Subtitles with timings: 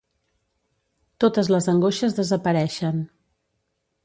[1.25, 3.05] Totes les angoixes desapareixen.